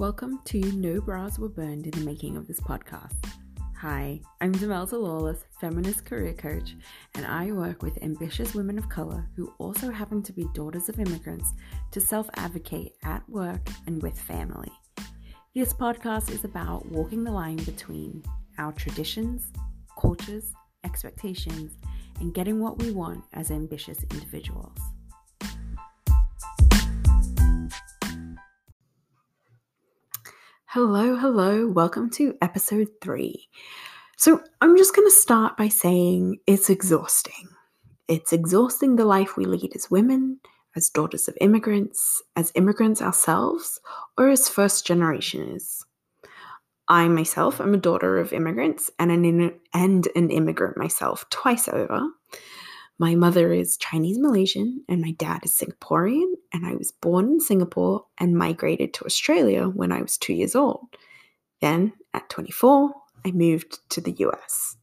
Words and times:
Welcome 0.00 0.40
to 0.46 0.60
No 0.72 0.98
Bras 0.98 1.38
Were 1.38 1.50
Burned 1.50 1.84
in 1.84 1.90
the 1.90 2.06
Making 2.06 2.38
of 2.38 2.46
this 2.46 2.58
podcast. 2.58 3.22
Hi, 3.76 4.18
I'm 4.40 4.54
Demelza 4.54 4.98
Lawless, 4.98 5.44
feminist 5.60 6.06
career 6.06 6.32
coach, 6.32 6.74
and 7.16 7.26
I 7.26 7.52
work 7.52 7.82
with 7.82 8.02
ambitious 8.02 8.54
women 8.54 8.78
of 8.78 8.88
color 8.88 9.28
who 9.36 9.52
also 9.58 9.90
happen 9.90 10.22
to 10.22 10.32
be 10.32 10.46
daughters 10.54 10.88
of 10.88 10.98
immigrants 10.98 11.52
to 11.90 12.00
self 12.00 12.30
advocate 12.36 12.94
at 13.04 13.28
work 13.28 13.60
and 13.86 14.02
with 14.02 14.18
family. 14.18 14.72
This 15.54 15.74
podcast 15.74 16.30
is 16.30 16.44
about 16.44 16.86
walking 16.86 17.22
the 17.22 17.30
line 17.30 17.62
between 17.64 18.22
our 18.56 18.72
traditions, 18.72 19.52
cultures, 20.00 20.54
expectations, 20.82 21.76
and 22.20 22.32
getting 22.32 22.58
what 22.58 22.78
we 22.78 22.90
want 22.90 23.22
as 23.34 23.50
ambitious 23.50 24.02
individuals. 24.04 24.78
Hello, 30.72 31.16
hello, 31.16 31.66
welcome 31.66 32.08
to 32.10 32.38
episode 32.40 32.86
three. 33.02 33.48
So, 34.16 34.40
I'm 34.60 34.76
just 34.76 34.94
going 34.94 35.08
to 35.08 35.10
start 35.10 35.56
by 35.56 35.66
saying 35.66 36.38
it's 36.46 36.70
exhausting. 36.70 37.48
It's 38.06 38.32
exhausting 38.32 38.94
the 38.94 39.04
life 39.04 39.36
we 39.36 39.46
lead 39.46 39.72
as 39.74 39.90
women, 39.90 40.38
as 40.76 40.88
daughters 40.88 41.26
of 41.26 41.36
immigrants, 41.40 42.22
as 42.36 42.52
immigrants 42.54 43.02
ourselves, 43.02 43.80
or 44.16 44.28
as 44.28 44.48
first 44.48 44.86
generationers. 44.86 45.80
I 46.86 47.08
myself 47.08 47.60
am 47.60 47.74
a 47.74 47.76
daughter 47.76 48.18
of 48.18 48.32
immigrants 48.32 48.92
and 48.96 49.10
an, 49.10 49.58
and 49.74 50.06
an 50.14 50.30
immigrant 50.30 50.76
myself 50.76 51.28
twice 51.30 51.66
over. 51.66 52.00
My 52.96 53.16
mother 53.16 53.52
is 53.52 53.76
Chinese 53.76 54.20
Malaysian 54.20 54.84
and 54.88 55.00
my 55.00 55.10
dad 55.18 55.40
is 55.44 55.52
Singaporean, 55.52 56.30
and 56.52 56.66
I 56.66 56.74
was 56.74 56.92
born 56.92 57.26
in 57.26 57.40
Singapore 57.40 58.06
and 58.18 58.36
migrated 58.36 58.94
to 58.94 59.04
Australia 59.04 59.68
when 59.68 59.92
I 59.92 60.02
was 60.02 60.18
two 60.18 60.32
years 60.32 60.54
old. 60.54 60.86
Then, 61.60 61.92
at 62.14 62.28
24, 62.28 62.92
I 63.24 63.30
moved 63.32 63.78
to 63.90 64.00
the 64.00 64.12
US. 64.18 64.76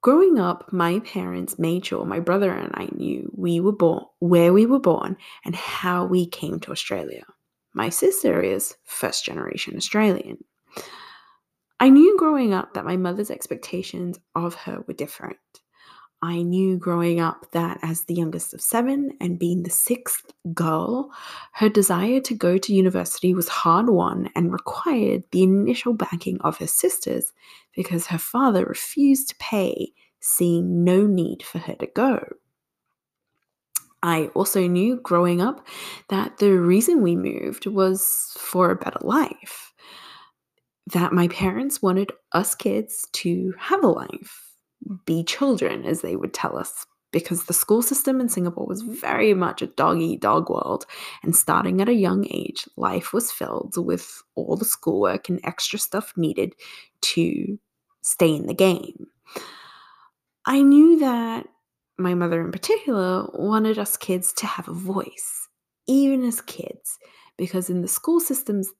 Growing 0.00 0.38
up, 0.38 0.70
my 0.72 1.00
parents 1.00 1.58
made 1.58 1.86
sure 1.86 2.04
my 2.04 2.20
brother 2.20 2.52
and 2.52 2.70
I 2.74 2.88
knew 2.94 3.30
we 3.34 3.58
were 3.58 3.72
born, 3.72 4.04
where 4.18 4.52
we 4.52 4.66
were 4.66 4.78
born, 4.78 5.16
and 5.44 5.56
how 5.56 6.04
we 6.04 6.26
came 6.26 6.60
to 6.60 6.72
Australia. 6.72 7.24
My 7.72 7.88
sister 7.88 8.40
is 8.40 8.76
first 8.84 9.24
generation 9.24 9.76
Australian. 9.76 10.44
I 11.80 11.88
knew 11.88 12.16
growing 12.18 12.54
up 12.54 12.74
that 12.74 12.84
my 12.84 12.96
mother's 12.96 13.30
expectations 13.30 14.18
of 14.34 14.54
her 14.54 14.84
were 14.86 14.94
different. 14.94 15.38
I 16.24 16.40
knew 16.40 16.78
growing 16.78 17.20
up 17.20 17.50
that 17.50 17.78
as 17.82 18.04
the 18.04 18.14
youngest 18.14 18.54
of 18.54 18.62
seven 18.62 19.12
and 19.20 19.38
being 19.38 19.62
the 19.62 19.68
sixth 19.68 20.32
girl, 20.54 21.10
her 21.52 21.68
desire 21.68 22.18
to 22.20 22.34
go 22.34 22.56
to 22.56 22.74
university 22.74 23.34
was 23.34 23.48
hard 23.48 23.90
won 23.90 24.30
and 24.34 24.50
required 24.50 25.24
the 25.32 25.42
initial 25.42 25.92
backing 25.92 26.40
of 26.40 26.56
her 26.56 26.66
sisters 26.66 27.34
because 27.76 28.06
her 28.06 28.16
father 28.16 28.64
refused 28.64 29.28
to 29.28 29.36
pay, 29.36 29.92
seeing 30.18 30.82
no 30.82 31.06
need 31.06 31.42
for 31.42 31.58
her 31.58 31.74
to 31.74 31.86
go. 31.88 32.24
I 34.02 34.28
also 34.28 34.66
knew 34.66 34.96
growing 34.96 35.42
up 35.42 35.66
that 36.08 36.38
the 36.38 36.52
reason 36.52 37.02
we 37.02 37.16
moved 37.16 37.66
was 37.66 38.34
for 38.38 38.70
a 38.70 38.76
better 38.76 39.00
life. 39.02 39.74
That 40.86 41.12
my 41.12 41.28
parents 41.28 41.82
wanted 41.82 42.12
us 42.32 42.54
kids 42.54 43.06
to 43.12 43.52
have 43.58 43.84
a 43.84 43.88
life, 43.88 44.53
be 45.04 45.24
children, 45.24 45.84
as 45.84 46.00
they 46.00 46.16
would 46.16 46.34
tell 46.34 46.56
us, 46.56 46.86
because 47.10 47.44
the 47.44 47.52
school 47.52 47.82
system 47.82 48.20
in 48.20 48.28
Singapore 48.28 48.66
was 48.66 48.82
very 48.82 49.34
much 49.34 49.62
a 49.62 49.68
dog 49.68 50.00
eat 50.00 50.20
dog 50.20 50.50
world. 50.50 50.84
And 51.22 51.34
starting 51.34 51.80
at 51.80 51.88
a 51.88 51.94
young 51.94 52.26
age, 52.30 52.68
life 52.76 53.12
was 53.12 53.30
filled 53.30 53.74
with 53.76 54.22
all 54.34 54.56
the 54.56 54.64
schoolwork 54.64 55.28
and 55.28 55.40
extra 55.44 55.78
stuff 55.78 56.12
needed 56.16 56.54
to 57.02 57.58
stay 58.02 58.34
in 58.34 58.46
the 58.46 58.54
game. 58.54 59.06
I 60.46 60.60
knew 60.60 60.98
that 60.98 61.46
my 61.96 62.14
mother, 62.14 62.40
in 62.40 62.52
particular, 62.52 63.28
wanted 63.32 63.78
us 63.78 63.96
kids 63.96 64.32
to 64.34 64.46
have 64.46 64.68
a 64.68 64.74
voice, 64.74 65.48
even 65.86 66.24
as 66.24 66.40
kids, 66.40 66.98
because 67.36 67.70
in 67.70 67.80
the 67.80 67.88
school 67.88 68.20
systems 68.20 68.72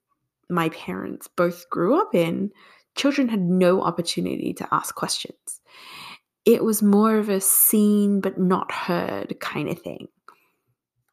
my 0.50 0.68
parents 0.70 1.28
both 1.28 1.70
grew 1.70 1.98
up 1.98 2.14
in, 2.14 2.50
children 2.94 3.28
had 3.28 3.40
no 3.40 3.82
opportunity 3.82 4.52
to 4.54 4.68
ask 4.72 4.94
questions. 4.94 5.60
It 6.44 6.62
was 6.62 6.82
more 6.82 7.16
of 7.16 7.28
a 7.28 7.40
seen 7.40 8.20
but 8.20 8.38
not 8.38 8.70
heard 8.70 9.38
kind 9.40 9.68
of 9.68 9.80
thing. 9.80 10.08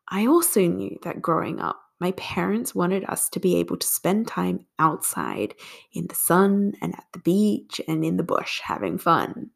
I 0.09 0.27
also 0.27 0.61
knew 0.61 0.99
that 1.03 1.21
growing 1.21 1.61
up, 1.61 1.81
my 2.01 2.11
parents 2.13 2.75
wanted 2.75 3.05
us 3.05 3.29
to 3.29 3.39
be 3.39 3.55
able 3.57 3.77
to 3.77 3.87
spend 3.87 4.27
time 4.27 4.65
outside 4.79 5.53
in 5.93 6.07
the 6.07 6.15
sun 6.15 6.73
and 6.81 6.93
at 6.95 7.05
the 7.13 7.19
beach 7.19 7.79
and 7.87 8.03
in 8.03 8.17
the 8.17 8.23
bush 8.23 8.59
having 8.61 8.97
fun. 8.97 9.51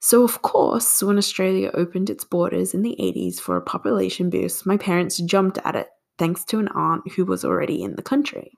So, 0.00 0.22
of 0.22 0.42
course, 0.42 1.02
when 1.02 1.18
Australia 1.18 1.70
opened 1.74 2.08
its 2.08 2.22
borders 2.24 2.72
in 2.72 2.82
the 2.82 2.96
80s 3.00 3.40
for 3.40 3.56
a 3.56 3.62
population 3.62 4.30
boost, 4.30 4.64
my 4.64 4.76
parents 4.76 5.18
jumped 5.18 5.58
at 5.64 5.74
it 5.74 5.88
thanks 6.16 6.44
to 6.44 6.60
an 6.60 6.68
aunt 6.68 7.10
who 7.12 7.24
was 7.24 7.44
already 7.44 7.82
in 7.82 7.96
the 7.96 8.02
country. 8.02 8.52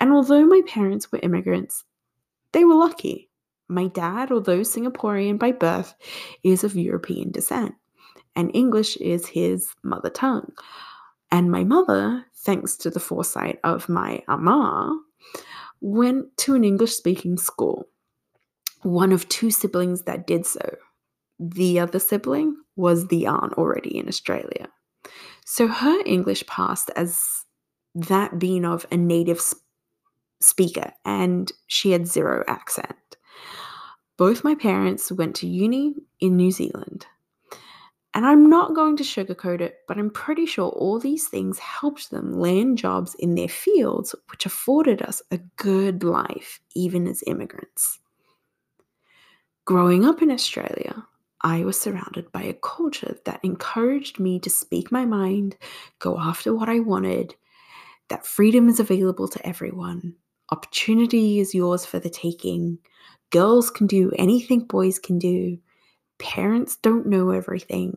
And 0.00 0.12
although 0.12 0.46
my 0.46 0.62
parents 0.66 1.12
were 1.12 1.20
immigrants, 1.22 1.84
they 2.52 2.64
were 2.64 2.74
lucky. 2.74 3.30
My 3.68 3.86
dad, 3.86 4.32
although 4.32 4.60
Singaporean 4.60 5.38
by 5.38 5.52
birth, 5.52 5.94
is 6.42 6.64
of 6.64 6.74
European 6.74 7.30
descent, 7.30 7.74
and 8.34 8.50
English 8.54 8.96
is 8.96 9.26
his 9.26 9.68
mother 9.84 10.10
tongue. 10.10 10.52
And 11.30 11.52
my 11.52 11.62
mother, 11.62 12.26
thanks 12.34 12.76
to 12.78 12.90
the 12.90 12.98
foresight 12.98 13.60
of 13.62 13.88
my 13.88 14.22
ama, 14.26 14.98
went 15.80 16.36
to 16.38 16.54
an 16.54 16.64
English 16.64 16.96
speaking 16.96 17.36
school, 17.36 17.86
one 18.82 19.12
of 19.12 19.28
two 19.28 19.50
siblings 19.50 20.02
that 20.02 20.26
did 20.26 20.46
so. 20.46 20.76
The 21.38 21.78
other 21.78 21.98
sibling 21.98 22.56
was 22.74 23.06
the 23.06 23.26
aunt 23.26 23.52
already 23.54 23.96
in 23.96 24.08
Australia. 24.08 24.68
So 25.44 25.68
her 25.68 26.02
English 26.04 26.46
passed 26.46 26.90
as 26.96 27.44
that 27.94 28.38
being 28.38 28.64
of 28.64 28.86
a 28.90 28.96
native 28.96 29.40
speaker, 30.40 30.92
and 31.04 31.50
she 31.66 31.92
had 31.92 32.06
zero 32.06 32.44
accent. 32.46 32.96
Both 34.16 34.44
my 34.44 34.54
parents 34.54 35.10
went 35.10 35.36
to 35.36 35.46
uni 35.46 35.94
in 36.20 36.36
New 36.36 36.50
Zealand. 36.50 37.06
And 38.12 38.26
I'm 38.26 38.50
not 38.50 38.74
going 38.74 38.96
to 38.96 39.04
sugarcoat 39.04 39.60
it, 39.60 39.78
but 39.86 39.96
I'm 39.96 40.10
pretty 40.10 40.44
sure 40.44 40.70
all 40.70 40.98
these 40.98 41.28
things 41.28 41.58
helped 41.60 42.10
them 42.10 42.40
land 42.40 42.76
jobs 42.76 43.14
in 43.14 43.36
their 43.36 43.48
fields, 43.48 44.14
which 44.30 44.46
afforded 44.46 45.00
us 45.00 45.22
a 45.30 45.38
good 45.56 46.02
life, 46.02 46.60
even 46.74 47.06
as 47.06 47.22
immigrants. 47.26 48.00
Growing 49.64 50.04
up 50.04 50.22
in 50.22 50.30
Australia, 50.30 51.06
I 51.42 51.64
was 51.64 51.80
surrounded 51.80 52.32
by 52.32 52.42
a 52.42 52.54
culture 52.54 53.16
that 53.24 53.40
encouraged 53.44 54.18
me 54.18 54.40
to 54.40 54.50
speak 54.50 54.90
my 54.90 55.06
mind, 55.06 55.56
go 56.00 56.18
after 56.18 56.52
what 56.52 56.68
I 56.68 56.80
wanted, 56.80 57.36
that 58.08 58.26
freedom 58.26 58.68
is 58.68 58.80
available 58.80 59.28
to 59.28 59.46
everyone, 59.46 60.16
Opportunity 60.50 61.38
is 61.38 61.54
yours 61.54 61.84
for 61.84 61.98
the 61.98 62.10
taking. 62.10 62.78
Girls 63.30 63.70
can 63.70 63.86
do 63.86 64.12
anything 64.18 64.60
boys 64.60 64.98
can 64.98 65.18
do. 65.18 65.58
Parents 66.18 66.76
don't 66.82 67.06
know 67.06 67.30
everything. 67.30 67.96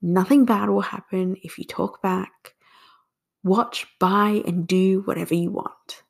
Nothing 0.00 0.44
bad 0.44 0.70
will 0.70 0.80
happen 0.80 1.36
if 1.42 1.58
you 1.58 1.64
talk 1.64 2.00
back. 2.00 2.54
Watch, 3.42 3.86
buy, 3.98 4.42
and 4.46 4.66
do 4.66 5.02
whatever 5.02 5.34
you 5.34 5.50
want. 5.50 6.02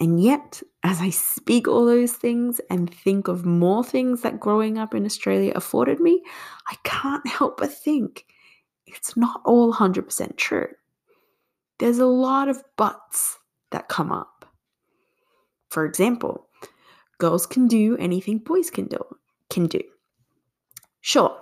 And 0.00 0.22
yet, 0.22 0.62
as 0.82 1.00
I 1.00 1.10
speak 1.10 1.68
all 1.68 1.86
those 1.86 2.12
things 2.12 2.60
and 2.68 2.92
think 2.92 3.28
of 3.28 3.46
more 3.46 3.84
things 3.84 4.22
that 4.22 4.40
growing 4.40 4.76
up 4.76 4.94
in 4.94 5.06
Australia 5.06 5.52
afforded 5.54 6.00
me, 6.00 6.22
I 6.68 6.74
can't 6.82 7.26
help 7.26 7.58
but 7.58 7.72
think 7.72 8.26
it's 8.86 9.16
not 9.16 9.40
all 9.44 9.72
100% 9.72 10.36
true. 10.36 10.68
There's 11.78 11.98
a 11.98 12.06
lot 12.06 12.48
of 12.48 12.62
buts 12.76 13.38
that 13.70 13.88
come 13.88 14.12
up. 14.12 14.33
For 15.74 15.84
example, 15.84 16.46
girls 17.18 17.46
can 17.46 17.66
do 17.66 17.96
anything 17.96 18.38
boys 18.38 18.70
can 18.70 18.86
do. 18.86 19.00
Can 19.50 19.66
do. 19.66 19.80
Sure, 21.00 21.36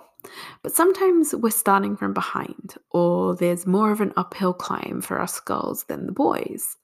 but 0.63 0.75
sometimes 0.75 1.35
we're 1.35 1.51
starting 1.51 1.95
from 1.95 2.15
behind, 2.15 2.73
or 2.89 3.35
there's 3.35 3.67
more 3.67 3.91
of 3.91 4.01
an 4.01 4.11
uphill 4.17 4.51
climb 4.53 5.01
for 5.01 5.21
us 5.21 5.39
girls 5.39 5.83
than 5.83 6.07
the 6.07 6.11
boys. 6.11 6.77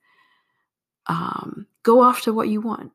Um, 1.07 1.65
go 1.81 2.03
after 2.03 2.31
what 2.31 2.49
you 2.49 2.61
want, 2.61 2.91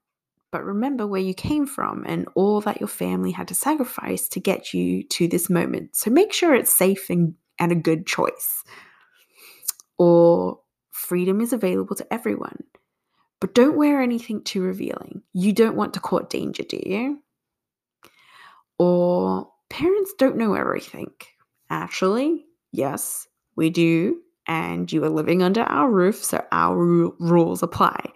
but 0.52 0.64
remember 0.64 1.04
where 1.04 1.20
you 1.20 1.34
came 1.34 1.66
from 1.66 2.04
and 2.06 2.28
all 2.36 2.60
that 2.60 2.78
your 2.78 2.86
family 2.86 3.32
had 3.32 3.48
to 3.48 3.56
sacrifice 3.56 4.28
to 4.28 4.38
get 4.38 4.72
you 4.72 5.02
to 5.08 5.26
this 5.26 5.50
moment. 5.50 5.96
So 5.96 6.12
make 6.12 6.32
sure 6.32 6.54
it's 6.54 6.72
safe 6.72 7.10
and, 7.10 7.34
and 7.58 7.72
a 7.72 7.86
good 7.88 8.06
choice. 8.06 8.62
Or 9.98 10.60
freedom 10.92 11.40
is 11.40 11.52
available 11.52 11.96
to 11.96 12.14
everyone. 12.14 12.62
Don't 13.54 13.76
wear 13.76 14.02
anything 14.02 14.42
too 14.42 14.62
revealing. 14.62 15.22
You 15.32 15.52
don't 15.52 15.76
want 15.76 15.94
to 15.94 16.00
court 16.00 16.28
danger, 16.28 16.64
do 16.64 16.80
you? 16.84 17.22
Or 18.78 19.50
parents 19.70 20.12
don't 20.18 20.36
know 20.36 20.54
everything. 20.54 21.10
Actually, 21.70 22.46
yes, 22.72 23.26
we 23.56 23.70
do. 23.70 24.20
and 24.46 24.92
you 24.92 25.02
are 25.04 25.10
living 25.10 25.42
under 25.42 25.62
our 25.62 25.90
roof, 25.90 26.22
so 26.22 26.44
our 26.52 26.76
rules 26.76 27.62
apply. 27.62 28.12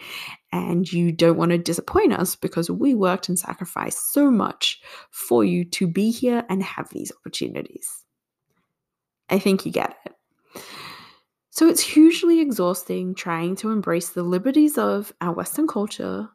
And 0.53 0.91
you 0.91 1.13
don't 1.13 1.37
want 1.37 1.53
to 1.53 1.59
disappoint 1.59 2.13
us 2.13 2.37
because 2.37 2.71
we 2.71 2.95
worked 2.95 3.29
and 3.29 3.39
sacrificed 3.39 4.13
so 4.13 4.31
much 4.31 4.81
for 5.11 5.45
you 5.45 5.65
to 5.67 5.87
be 5.87 6.11
here 6.11 6.45
and 6.49 6.63
have 6.63 6.89
these 6.91 7.13
opportunities. 7.21 8.05
I 9.31 9.39
think 9.39 9.67
you 9.67 9.73
get 9.73 9.97
it. 10.07 10.15
So 11.59 11.67
it's 11.67 11.81
hugely 11.81 12.39
exhausting 12.39 13.17
trying 13.17 13.57
to 13.57 13.73
embrace 13.73 14.11
the 14.11 14.23
liberties 14.23 14.79
of 14.79 15.13
our 15.21 15.33
Western 15.33 15.67
culture, 15.67 16.29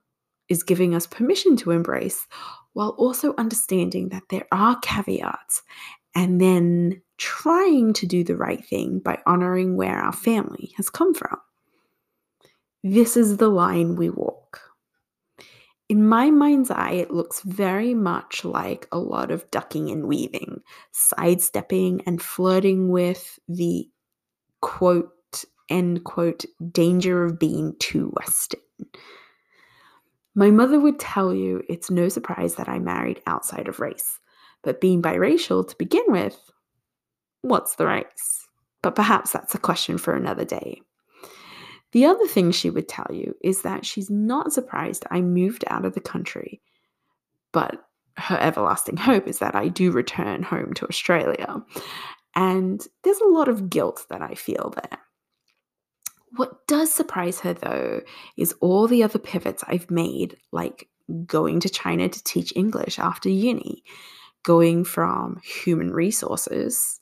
is 0.49 0.63
giving 0.63 0.93
us 0.93 1.07
permission 1.07 1.55
to 1.55 1.71
embrace, 1.71 2.27
while 2.73 2.89
also 2.97 3.33
understanding 3.37 4.09
that 4.09 4.23
there 4.29 4.45
are 4.51 4.77
caveats 4.81 5.63
and 6.13 6.41
then 6.41 7.01
trying 7.19 7.93
to 7.93 8.05
do 8.05 8.25
the 8.25 8.35
right 8.35 8.65
thing 8.65 8.99
by 8.99 9.17
honoring 9.25 9.77
where 9.77 9.97
our 9.97 10.11
family 10.11 10.73
has 10.75 10.89
come 10.89 11.13
from. 11.13 11.37
This 12.83 13.15
is 13.15 13.37
the 13.37 13.47
line 13.47 13.95
we 13.95 14.09
walk. 14.09 14.59
In 15.87 16.05
my 16.05 16.31
mind's 16.31 16.69
eye, 16.69 16.95
it 16.95 17.11
looks 17.11 17.39
very 17.43 17.93
much 17.93 18.43
like 18.43 18.89
a 18.91 18.99
lot 18.99 19.31
of 19.31 19.49
ducking 19.51 19.89
and 19.89 20.05
weaving, 20.05 20.61
sidestepping 20.91 22.01
and 22.05 22.21
flirting 22.21 22.89
with 22.89 23.39
the 23.47 23.87
quote, 24.63 25.43
end 25.69 26.05
quote, 26.05 26.45
danger 26.71 27.25
of 27.25 27.37
being 27.37 27.75
too 27.79 28.07
Western. 28.15 28.61
My 30.33 30.49
mother 30.49 30.79
would 30.79 30.99
tell 30.99 31.33
you 31.33 31.61
it's 31.69 31.91
no 31.91 32.07
surprise 32.07 32.55
that 32.55 32.69
I 32.69 32.79
married 32.79 33.21
outside 33.27 33.67
of 33.67 33.81
race, 33.81 34.19
but 34.63 34.79
being 34.79 35.01
biracial 35.01 35.67
to 35.67 35.75
begin 35.77 36.05
with, 36.07 36.49
what's 37.41 37.75
the 37.75 37.85
race? 37.85 38.47
But 38.81 38.95
perhaps 38.95 39.31
that's 39.31 39.53
a 39.53 39.59
question 39.59 39.97
for 39.97 40.15
another 40.15 40.45
day. 40.45 40.81
The 41.91 42.05
other 42.05 42.25
thing 42.25 42.51
she 42.51 42.69
would 42.69 42.87
tell 42.87 43.09
you 43.11 43.35
is 43.43 43.63
that 43.63 43.85
she's 43.85 44.09
not 44.09 44.53
surprised 44.53 45.05
I 45.11 45.21
moved 45.21 45.65
out 45.67 45.85
of 45.85 45.93
the 45.93 45.99
country, 45.99 46.61
but 47.51 47.85
her 48.15 48.37
everlasting 48.39 48.95
hope 48.95 49.27
is 49.27 49.39
that 49.39 49.55
I 49.55 49.67
do 49.67 49.91
return 49.91 50.41
home 50.41 50.73
to 50.75 50.87
Australia. 50.87 51.61
And 52.35 52.85
there's 53.03 53.19
a 53.19 53.27
lot 53.27 53.47
of 53.47 53.69
guilt 53.69 54.05
that 54.09 54.21
I 54.21 54.33
feel 54.33 54.73
there. 54.75 54.99
What 56.35 56.65
does 56.67 56.91
surprise 56.91 57.41
her 57.41 57.53
though 57.53 58.01
is 58.37 58.55
all 58.59 58.87
the 58.87 59.03
other 59.03 59.19
pivots 59.19 59.63
I've 59.67 59.91
made, 59.91 60.37
like 60.51 60.89
going 61.25 61.59
to 61.59 61.69
China 61.69 62.09
to 62.09 62.23
teach 62.23 62.53
English 62.55 62.97
after 62.97 63.29
uni, 63.29 63.83
going 64.43 64.83
from 64.83 65.39
human 65.43 65.91
resources, 65.91 66.99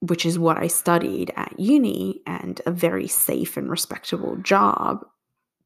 which 0.00 0.26
is 0.26 0.38
what 0.38 0.58
I 0.58 0.66
studied 0.66 1.32
at 1.36 1.58
uni 1.58 2.20
and 2.26 2.60
a 2.66 2.70
very 2.70 3.06
safe 3.06 3.56
and 3.56 3.70
respectable 3.70 4.36
job, 4.36 5.04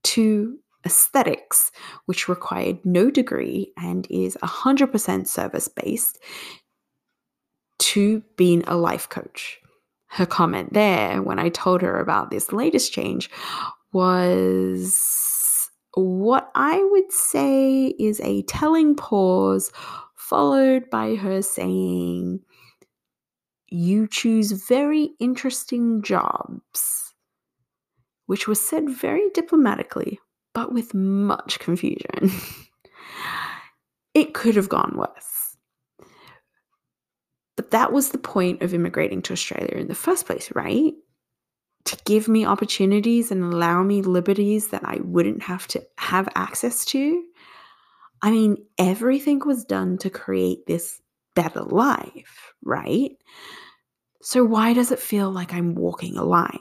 to 0.04 0.58
aesthetics, 0.84 1.72
which 2.06 2.28
required 2.28 2.78
no 2.84 3.10
degree 3.10 3.72
and 3.76 4.06
is 4.10 4.36
100% 4.42 5.26
service 5.26 5.68
based, 5.68 6.18
to 7.78 8.22
being 8.36 8.64
a 8.66 8.76
life 8.76 9.08
coach 9.08 9.60
her 10.08 10.26
comment 10.26 10.72
there 10.72 11.22
when 11.22 11.38
I 11.38 11.50
told 11.50 11.82
her 11.82 12.00
about 12.00 12.30
this 12.30 12.52
latest 12.52 12.92
change 12.92 13.30
was 13.92 15.70
what 15.94 16.50
I 16.54 16.82
would 16.82 17.12
say 17.12 17.86
is 17.98 18.20
a 18.20 18.42
telling 18.42 18.94
pause, 18.94 19.72
followed 20.14 20.88
by 20.90 21.14
her 21.16 21.42
saying, 21.42 22.40
You 23.68 24.06
choose 24.06 24.52
very 24.52 25.10
interesting 25.18 26.02
jobs, 26.02 27.14
which 28.26 28.46
was 28.46 28.60
said 28.60 28.88
very 28.88 29.28
diplomatically, 29.34 30.20
but 30.54 30.72
with 30.72 30.94
much 30.94 31.58
confusion. 31.58 32.30
it 34.14 34.34
could 34.34 34.56
have 34.56 34.68
gone 34.68 34.94
worse. 34.96 35.37
That 37.70 37.92
was 37.92 38.10
the 38.10 38.18
point 38.18 38.62
of 38.62 38.74
immigrating 38.74 39.22
to 39.22 39.32
Australia 39.32 39.74
in 39.76 39.88
the 39.88 39.94
first 39.94 40.26
place, 40.26 40.50
right? 40.54 40.92
To 41.84 41.98
give 42.04 42.28
me 42.28 42.46
opportunities 42.46 43.30
and 43.30 43.42
allow 43.42 43.82
me 43.82 44.02
liberties 44.02 44.68
that 44.68 44.84
I 44.84 44.98
wouldn't 45.02 45.42
have 45.42 45.66
to 45.68 45.82
have 45.98 46.28
access 46.34 46.84
to. 46.86 47.24
I 48.22 48.30
mean, 48.30 48.56
everything 48.78 49.40
was 49.44 49.64
done 49.64 49.98
to 49.98 50.10
create 50.10 50.66
this 50.66 51.00
better 51.34 51.62
life, 51.62 52.52
right? 52.64 53.12
So, 54.22 54.44
why 54.44 54.72
does 54.72 54.90
it 54.90 54.98
feel 54.98 55.30
like 55.30 55.52
I'm 55.52 55.74
walking 55.74 56.16
a 56.16 56.24
line? 56.24 56.58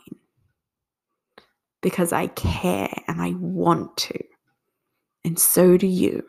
Because 1.82 2.14
I 2.14 2.28
care 2.28 2.94
and 3.08 3.22
I 3.22 3.34
want 3.40 3.98
to. 3.98 4.20
And 5.24 5.40
so 5.40 5.78
do 5.78 5.88
you. 5.88 6.24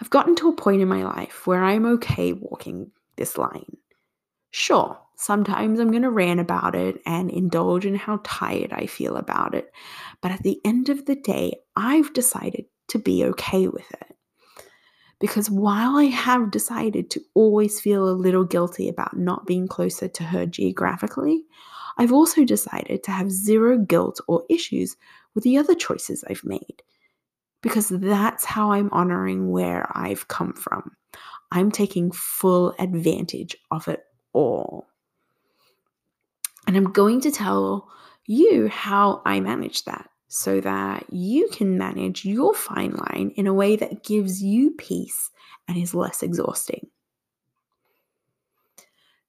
I've 0.00 0.10
gotten 0.10 0.36
to 0.36 0.48
a 0.48 0.54
point 0.54 0.82
in 0.82 0.88
my 0.88 1.02
life 1.02 1.46
where 1.46 1.64
I'm 1.64 1.86
okay 1.86 2.32
walking 2.32 2.90
this 3.16 3.38
line. 3.38 3.76
Sure, 4.50 4.98
sometimes 5.16 5.80
I'm 5.80 5.90
going 5.90 6.02
to 6.02 6.10
rant 6.10 6.40
about 6.40 6.74
it 6.74 7.00
and 7.06 7.30
indulge 7.30 7.86
in 7.86 7.96
how 7.96 8.20
tired 8.24 8.72
I 8.72 8.86
feel 8.86 9.16
about 9.16 9.54
it, 9.54 9.72
but 10.20 10.30
at 10.30 10.42
the 10.42 10.60
end 10.64 10.88
of 10.88 11.06
the 11.06 11.16
day, 11.16 11.56
I've 11.74 12.12
decided 12.12 12.66
to 12.88 12.98
be 12.98 13.24
okay 13.24 13.68
with 13.68 13.90
it. 13.92 14.16
Because 15.20 15.50
while 15.50 15.96
I 15.96 16.04
have 16.04 16.50
decided 16.50 17.10
to 17.10 17.20
always 17.34 17.80
feel 17.80 18.08
a 18.08 18.10
little 18.10 18.44
guilty 18.44 18.88
about 18.88 19.16
not 19.16 19.46
being 19.46 19.66
closer 19.66 20.06
to 20.08 20.24
her 20.24 20.44
geographically, 20.44 21.44
I've 21.96 22.12
also 22.12 22.44
decided 22.44 23.02
to 23.04 23.10
have 23.10 23.30
zero 23.30 23.78
guilt 23.78 24.20
or 24.26 24.44
issues 24.50 24.96
with 25.34 25.44
the 25.44 25.56
other 25.56 25.74
choices 25.74 26.24
I've 26.28 26.44
made. 26.44 26.82
Because 27.62 27.88
that's 27.88 28.44
how 28.44 28.72
I'm 28.72 28.90
honoring 28.92 29.50
where 29.50 29.90
I've 29.96 30.28
come 30.28 30.52
from. 30.52 30.96
I'm 31.54 31.70
taking 31.70 32.10
full 32.10 32.74
advantage 32.80 33.56
of 33.70 33.86
it 33.86 34.04
all. 34.32 34.88
And 36.66 36.76
I'm 36.76 36.90
going 36.92 37.20
to 37.20 37.30
tell 37.30 37.88
you 38.26 38.66
how 38.66 39.22
I 39.24 39.38
manage 39.38 39.84
that 39.84 40.10
so 40.26 40.60
that 40.62 41.06
you 41.12 41.48
can 41.52 41.78
manage 41.78 42.24
your 42.24 42.54
fine 42.54 42.90
line 42.90 43.32
in 43.36 43.46
a 43.46 43.54
way 43.54 43.76
that 43.76 44.02
gives 44.02 44.42
you 44.42 44.72
peace 44.72 45.30
and 45.68 45.78
is 45.78 45.94
less 45.94 46.24
exhausting. 46.24 46.88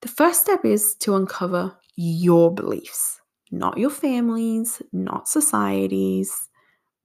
The 0.02 0.08
first 0.08 0.42
step 0.42 0.66
is 0.66 0.96
to 1.02 1.16
uncover 1.16 1.78
your 1.96 2.52
beliefs, 2.52 3.22
not 3.52 3.78
your 3.78 3.92
family's, 3.92 4.82
not 4.92 5.28
society's, 5.28 6.50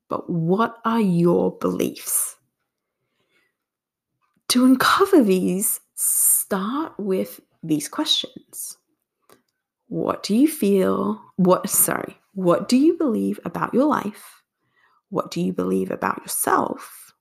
but 0.08 0.30
what 0.30 0.78
are 0.86 1.00
your 1.00 1.58
beliefs? 1.58 2.36
To 4.50 4.64
uncover 4.64 5.22
these, 5.22 5.78
start 5.94 6.94
with 6.98 7.40
these 7.62 7.88
questions. 7.88 8.78
What 9.86 10.24
do 10.24 10.34
you 10.34 10.48
feel? 10.48 11.22
What, 11.36 11.70
sorry, 11.70 12.16
what 12.34 12.68
do 12.68 12.76
you 12.76 12.98
believe 12.98 13.38
about 13.44 13.72
your 13.72 13.84
life? 13.84 14.42
What 15.10 15.30
do 15.30 15.40
you 15.40 15.52
believe 15.52 15.92
about 15.92 16.18
yourself? 16.18 17.14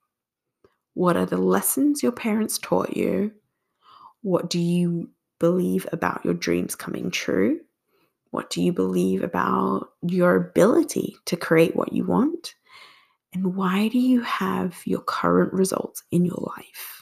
What 0.96 1.18
are 1.18 1.28
the 1.28 1.38
lessons 1.38 2.02
your 2.02 2.12
parents 2.12 2.58
taught 2.58 2.98
you? 2.98 3.32
What 4.24 4.50
do 4.50 4.58
you 4.58 5.12
believe 5.40 5.86
about 5.92 6.26
your 6.26 6.34
dreams 6.34 6.74
coming 6.74 7.12
true? 7.12 7.60
What 8.32 8.50
do 8.50 8.60
you 8.60 8.74
believe 8.74 9.22
about 9.22 9.90
your 10.02 10.36
ability 10.36 11.16
to 11.26 11.38
create 11.38 11.76
what 11.76 11.94
you 11.94 12.06
want? 12.06 12.56
And 13.34 13.56
why 13.56 13.88
do 13.88 14.00
you 14.00 14.22
have 14.22 14.82
your 14.86 15.02
current 15.02 15.54
results 15.54 16.02
in 16.10 16.26
your 16.26 16.52
life? 16.58 16.99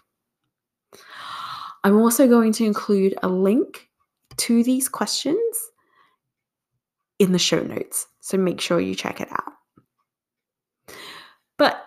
I'm 1.88 1.96
also 2.02 2.28
going 2.28 2.52
to 2.52 2.66
include 2.66 3.16
a 3.24 3.30
link 3.30 3.88
to 4.36 4.62
these 4.62 4.90
questions 4.90 5.40
in 7.18 7.32
the 7.32 7.40
show 7.40 7.62
notes. 7.62 8.08
So 8.20 8.38
make 8.38 8.60
sure 8.60 8.82
you 8.82 8.94
check 8.94 9.22
it 9.22 9.30
out. 9.32 10.98
But 11.58 11.82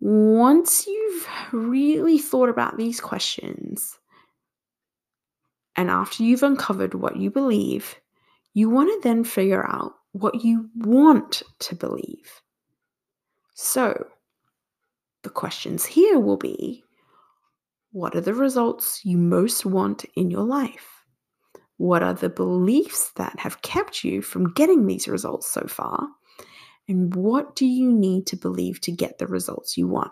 once 0.00 0.86
you've 0.86 1.26
really 1.50 2.18
thought 2.18 2.50
about 2.50 2.76
these 2.76 3.00
questions, 3.00 3.98
and 5.76 5.88
after 5.88 6.22
you've 6.22 6.42
uncovered 6.42 6.92
what 6.92 7.16
you 7.16 7.30
believe, 7.30 7.98
you 8.52 8.68
want 8.68 8.90
to 8.90 9.08
then 9.08 9.24
figure 9.24 9.66
out 9.66 9.94
what 10.12 10.44
you 10.44 10.68
want 10.76 11.42
to 11.60 11.74
believe. 11.74 12.42
So, 13.54 14.08
the 15.22 15.30
questions 15.30 15.86
here 15.86 16.18
will 16.18 16.36
be 16.36 16.84
what 17.92 18.16
are 18.16 18.20
the 18.22 18.34
results 18.34 19.04
you 19.04 19.18
most 19.18 19.66
want 19.66 20.04
in 20.16 20.30
your 20.30 20.44
life? 20.44 21.04
What 21.76 22.02
are 22.02 22.14
the 22.14 22.30
beliefs 22.30 23.12
that 23.16 23.38
have 23.38 23.62
kept 23.62 24.02
you 24.02 24.22
from 24.22 24.52
getting 24.54 24.86
these 24.86 25.06
results 25.06 25.46
so 25.46 25.66
far? 25.68 26.08
And 26.88 27.14
what 27.14 27.54
do 27.54 27.66
you 27.66 27.92
need 27.92 28.26
to 28.28 28.36
believe 28.36 28.80
to 28.82 28.92
get 28.92 29.18
the 29.18 29.26
results 29.26 29.76
you 29.76 29.86
want? 29.88 30.10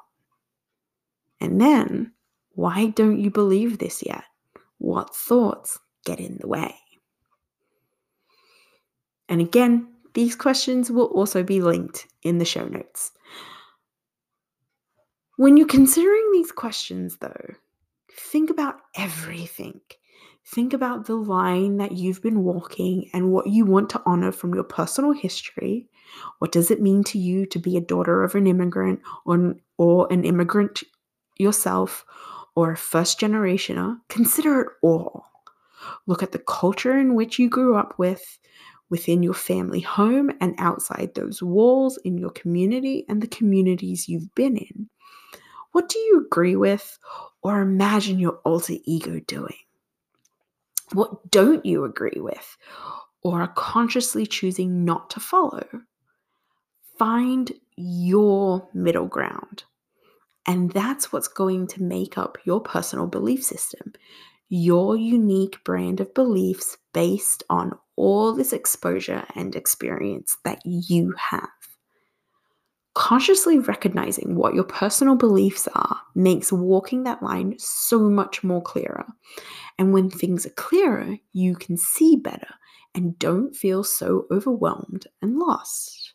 And 1.41 1.61
then, 1.61 2.13
why 2.51 2.89
don't 2.89 3.19
you 3.19 3.31
believe 3.31 3.79
this 3.79 4.03
yet? 4.05 4.25
What 4.79 5.15
thoughts 5.15 5.79
get 6.05 6.21
in 6.21 6.37
the 6.39 6.49
way? 6.49 6.75
And 9.29 9.41
again, 9.41 9.89
these 10.15 10.37
questions 10.37 10.91
will 10.91 11.07
also 11.07 11.43
be 11.43 11.63
linked 11.63 12.09
in 12.23 12.39
the 12.39 12.45
show 12.45 12.67
notes. 12.67 13.13
When 15.37 15.57
you're 15.57 15.67
considering 15.67 16.29
these 16.33 16.53
questions, 16.53 17.17
though, 17.21 17.55
think 18.17 18.51
about 18.51 18.77
everything. 18.97 19.81
Think 20.45 20.73
about 20.73 21.07
the 21.07 21.15
line 21.15 21.77
that 21.77 21.93
you've 21.93 22.23
been 22.23 22.43
walking 22.43 23.11
and 23.13 23.31
what 23.31 23.47
you 23.47 23.65
want 23.65 23.91
to 23.91 24.03
honor 24.07 24.33
from 24.33 24.55
your 24.55 24.65
personal 24.65 25.13
history. 25.13 25.89
What 26.39 26.51
does 26.51 26.71
it 26.71 26.81
mean 26.81 27.05
to 27.05 27.19
you 27.19 27.47
to 27.47 27.59
be 27.59 27.77
a 27.77 27.81
daughter 27.81 28.25
of 28.25 28.35
an 28.35 28.47
immigrant 28.47 29.01
or, 29.25 29.55
or 29.79 30.13
an 30.13 30.25
immigrant 30.25 30.83
yourself 31.39 32.05
or 32.57 32.73
a 32.73 32.77
first 32.77 33.21
generationer? 33.21 33.99
Consider 34.09 34.61
it 34.63 34.69
all. 34.83 35.25
Look 36.07 36.23
at 36.23 36.33
the 36.33 36.39
culture 36.39 36.99
in 36.99 37.15
which 37.15 37.39
you 37.39 37.49
grew 37.49 37.77
up 37.77 37.95
with, 37.99 38.39
within 38.89 39.23
your 39.23 39.35
family 39.35 39.81
home 39.81 40.31
and 40.41 40.55
outside 40.59 41.15
those 41.15 41.43
walls, 41.43 41.99
in 42.05 42.19
your 42.19 42.31
community 42.31 43.05
and 43.09 43.23
the 43.23 43.29
communities 43.29 44.09
you've 44.09 44.35
been 44.35 44.57
in. 44.57 44.89
What 45.73 45.89
do 45.89 45.99
you 45.99 46.27
agree 46.27 46.57
with 46.57 46.99
or 47.43 47.61
imagine 47.61 48.19
your 48.19 48.41
alter 48.45 48.75
ego 48.85 49.21
doing? 49.27 49.57
What 50.93 51.31
don't 51.31 51.65
you 51.65 51.85
agree 51.85 52.21
with 52.21 52.57
or 53.23 53.43
are 53.43 53.53
consciously 53.55 54.27
choosing 54.27 54.85
not 54.85 55.11
to 55.11 55.21
follow? 55.21 55.67
Find 56.99 57.53
your 57.77 58.69
middle 58.75 59.07
ground. 59.07 59.65
And 60.47 60.73
that's 60.73 61.13
what's 61.13 61.29
going 61.29 61.67
to 61.69 61.83
make 61.83 62.19
up 62.19 62.39
your 62.45 62.61
personal 62.61 63.07
belief 63.07 63.45
system, 63.45 63.93
your 64.49 64.97
unique 64.97 65.63
brand 65.65 66.01
of 66.01 66.13
beliefs 66.13 66.77
based 66.93 67.45
on 67.49 67.73
all 67.95 68.35
this 68.35 68.53
exposure 68.53 69.25
and 69.35 69.55
experience 69.55 70.37
that 70.45 70.61
you 70.65 71.15
have. 71.17 71.49
Consciously 73.01 73.59
recognizing 73.59 74.35
what 74.37 74.53
your 74.53 74.63
personal 74.63 75.17
beliefs 75.17 75.67
are 75.75 76.03
makes 76.15 76.53
walking 76.53 77.05
that 77.05 77.23
line 77.23 77.55
so 77.57 78.11
much 78.11 78.45
more 78.45 78.61
clearer. 78.61 79.07
And 79.79 79.95
when 79.95 80.11
things 80.11 80.45
are 80.45 80.51
clearer, 80.51 81.17
you 81.33 81.57
can 81.57 81.79
see 81.79 82.17
better 82.17 82.57
and 82.95 83.19
don't 83.19 83.57
feel 83.57 83.85
so 83.85 84.27
overwhelmed 84.31 85.07
and 85.23 85.39
lost. 85.39 86.13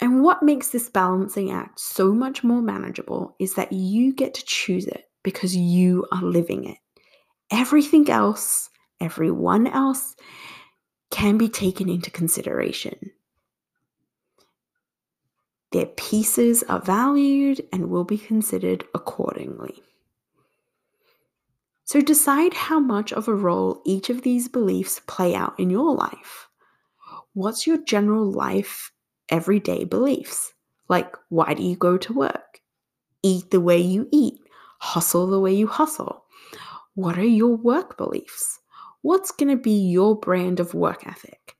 And 0.00 0.24
what 0.24 0.42
makes 0.42 0.70
this 0.70 0.90
balancing 0.90 1.52
act 1.52 1.78
so 1.78 2.12
much 2.12 2.42
more 2.42 2.60
manageable 2.60 3.36
is 3.38 3.54
that 3.54 3.72
you 3.72 4.12
get 4.12 4.34
to 4.34 4.44
choose 4.44 4.88
it 4.88 5.04
because 5.22 5.54
you 5.54 6.04
are 6.10 6.22
living 6.22 6.64
it. 6.64 6.78
Everything 7.52 8.10
else, 8.10 8.70
everyone 9.00 9.68
else, 9.68 10.16
can 11.12 11.38
be 11.38 11.48
taken 11.48 11.88
into 11.88 12.10
consideration. 12.10 13.12
Their 15.72 15.86
pieces 15.86 16.62
are 16.68 16.80
valued 16.80 17.66
and 17.72 17.90
will 17.90 18.04
be 18.04 18.18
considered 18.18 18.84
accordingly. 18.94 19.82
So 21.84 22.00
decide 22.00 22.54
how 22.54 22.80
much 22.80 23.12
of 23.12 23.28
a 23.28 23.34
role 23.34 23.82
each 23.84 24.10
of 24.10 24.22
these 24.22 24.48
beliefs 24.48 25.00
play 25.06 25.34
out 25.34 25.58
in 25.58 25.70
your 25.70 25.94
life. 25.94 26.48
What's 27.32 27.66
your 27.66 27.78
general 27.84 28.30
life, 28.30 28.90
everyday 29.28 29.84
beliefs? 29.84 30.52
Like, 30.88 31.14
why 31.28 31.54
do 31.54 31.62
you 31.62 31.76
go 31.76 31.96
to 31.98 32.12
work? 32.12 32.60
Eat 33.22 33.50
the 33.50 33.60
way 33.60 33.78
you 33.78 34.08
eat, 34.12 34.38
hustle 34.78 35.26
the 35.26 35.40
way 35.40 35.52
you 35.52 35.66
hustle. 35.66 36.24
What 36.94 37.18
are 37.18 37.24
your 37.24 37.56
work 37.56 37.96
beliefs? 37.96 38.60
What's 39.02 39.30
going 39.30 39.50
to 39.50 39.62
be 39.62 39.78
your 39.78 40.18
brand 40.18 40.58
of 40.58 40.74
work 40.74 41.06
ethic? 41.06 41.56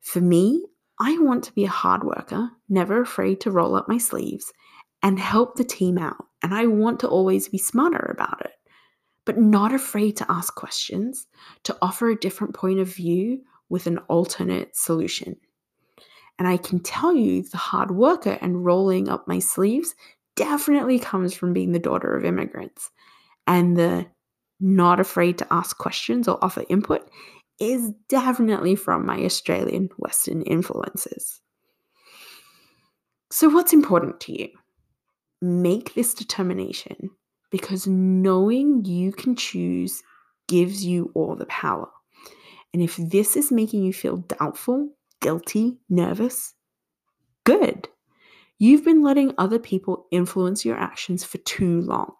For 0.00 0.20
me, 0.20 0.64
I 0.98 1.18
want 1.18 1.44
to 1.44 1.52
be 1.52 1.64
a 1.64 1.68
hard 1.68 2.04
worker, 2.04 2.50
never 2.68 3.00
afraid 3.00 3.40
to 3.42 3.50
roll 3.50 3.74
up 3.74 3.88
my 3.88 3.98
sleeves 3.98 4.52
and 5.02 5.18
help 5.18 5.56
the 5.56 5.64
team 5.64 5.98
out. 5.98 6.24
And 6.42 6.54
I 6.54 6.66
want 6.66 7.00
to 7.00 7.08
always 7.08 7.48
be 7.48 7.58
smarter 7.58 8.14
about 8.14 8.40
it, 8.44 8.52
but 9.24 9.38
not 9.38 9.74
afraid 9.74 10.16
to 10.16 10.30
ask 10.30 10.54
questions, 10.54 11.26
to 11.64 11.76
offer 11.82 12.08
a 12.08 12.18
different 12.18 12.54
point 12.54 12.78
of 12.78 12.88
view 12.88 13.42
with 13.68 13.86
an 13.86 13.98
alternate 14.08 14.76
solution. 14.76 15.36
And 16.38 16.46
I 16.46 16.56
can 16.56 16.80
tell 16.80 17.14
you 17.14 17.42
the 17.42 17.56
hard 17.56 17.90
worker 17.90 18.38
and 18.40 18.64
rolling 18.64 19.08
up 19.08 19.26
my 19.26 19.38
sleeves 19.38 19.94
definitely 20.34 20.98
comes 20.98 21.34
from 21.34 21.52
being 21.52 21.72
the 21.72 21.78
daughter 21.78 22.14
of 22.14 22.24
immigrants. 22.24 22.90
And 23.46 23.76
the 23.76 24.06
not 24.60 25.00
afraid 25.00 25.38
to 25.38 25.52
ask 25.52 25.76
questions 25.76 26.28
or 26.28 26.42
offer 26.42 26.64
input 26.68 27.08
is 27.60 27.92
definitely 28.08 28.74
from 28.76 29.06
my 29.06 29.18
Australian 29.20 29.88
Western 29.96 30.42
influences. 30.42 31.40
So, 33.30 33.48
what's 33.48 33.72
important 33.72 34.20
to 34.20 34.38
you? 34.40 34.48
Make 35.40 35.94
this 35.94 36.14
determination 36.14 37.10
because 37.50 37.86
knowing 37.86 38.84
you 38.84 39.12
can 39.12 39.36
choose 39.36 40.02
gives 40.48 40.84
you 40.84 41.10
all 41.14 41.34
the 41.34 41.46
power. 41.46 41.88
And 42.72 42.82
if 42.82 42.96
this 42.96 43.36
is 43.36 43.50
making 43.50 43.82
you 43.82 43.92
feel 43.92 44.18
doubtful, 44.18 44.90
guilty, 45.20 45.78
nervous, 45.88 46.54
good. 47.44 47.88
You've 48.58 48.84
been 48.84 49.02
letting 49.02 49.34
other 49.36 49.58
people 49.58 50.06
influence 50.10 50.64
your 50.64 50.78
actions 50.78 51.24
for 51.24 51.38
too 51.38 51.82
long. 51.82 52.12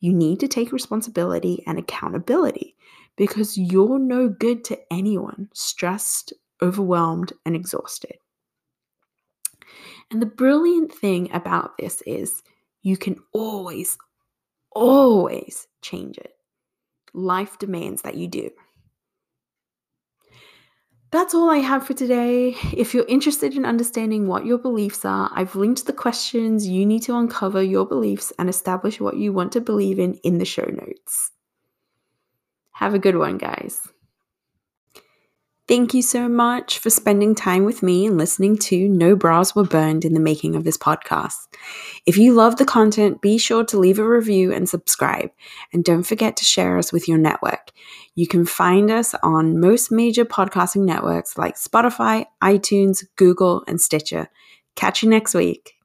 You 0.00 0.12
need 0.12 0.40
to 0.40 0.48
take 0.48 0.72
responsibility 0.72 1.62
and 1.66 1.78
accountability 1.78 2.76
because 3.18 3.58
you're 3.58 3.98
no 3.98 4.28
good 4.28 4.64
to 4.64 4.78
anyone 4.90 5.50
stressed, 5.52 6.32
overwhelmed, 6.62 7.32
and 7.44 7.54
exhausted. 7.54 8.14
And 10.10 10.22
the 10.22 10.26
brilliant 10.26 10.94
thing 10.94 11.30
about 11.32 11.76
this 11.76 12.00
is 12.06 12.42
you 12.82 12.96
can 12.96 13.16
always, 13.34 13.98
always 14.70 15.66
change 15.82 16.16
it. 16.16 16.32
Life 17.12 17.58
demands 17.58 18.02
that 18.02 18.14
you 18.14 18.28
do. 18.28 18.50
That's 21.10 21.34
all 21.34 21.50
I 21.50 21.56
have 21.56 21.86
for 21.86 21.94
today. 21.94 22.54
If 22.76 22.94
you're 22.94 23.06
interested 23.06 23.56
in 23.56 23.64
understanding 23.64 24.28
what 24.28 24.46
your 24.46 24.58
beliefs 24.58 25.04
are, 25.04 25.30
I've 25.34 25.56
linked 25.56 25.86
the 25.86 25.92
questions 25.92 26.68
you 26.68 26.86
need 26.86 27.02
to 27.04 27.16
uncover 27.16 27.62
your 27.62 27.86
beliefs 27.86 28.32
and 28.38 28.48
establish 28.48 29.00
what 29.00 29.16
you 29.16 29.32
want 29.32 29.52
to 29.52 29.60
believe 29.60 29.98
in 29.98 30.14
in 30.22 30.38
the 30.38 30.44
show 30.44 30.66
notes. 30.66 31.30
Have 32.78 32.94
a 32.94 32.98
good 33.00 33.16
one, 33.16 33.38
guys. 33.38 33.88
Thank 35.66 35.94
you 35.94 36.00
so 36.00 36.28
much 36.28 36.78
for 36.78 36.90
spending 36.90 37.34
time 37.34 37.64
with 37.64 37.82
me 37.82 38.06
and 38.06 38.16
listening 38.16 38.56
to 38.58 38.88
No 38.88 39.16
Bras 39.16 39.56
Were 39.56 39.64
Burned 39.64 40.04
in 40.04 40.14
the 40.14 40.20
making 40.20 40.54
of 40.54 40.62
this 40.62 40.78
podcast. 40.78 41.48
If 42.06 42.16
you 42.16 42.34
love 42.34 42.54
the 42.54 42.64
content, 42.64 43.20
be 43.20 43.36
sure 43.36 43.64
to 43.64 43.80
leave 43.80 43.98
a 43.98 44.08
review 44.08 44.52
and 44.52 44.68
subscribe. 44.68 45.30
And 45.72 45.84
don't 45.84 46.04
forget 46.04 46.36
to 46.36 46.44
share 46.44 46.78
us 46.78 46.92
with 46.92 47.08
your 47.08 47.18
network. 47.18 47.72
You 48.14 48.28
can 48.28 48.46
find 48.46 48.92
us 48.92 49.12
on 49.24 49.58
most 49.58 49.90
major 49.90 50.24
podcasting 50.24 50.84
networks 50.84 51.36
like 51.36 51.56
Spotify, 51.56 52.26
iTunes, 52.40 53.04
Google, 53.16 53.64
and 53.66 53.80
Stitcher. 53.80 54.30
Catch 54.76 55.02
you 55.02 55.10
next 55.10 55.34
week. 55.34 55.77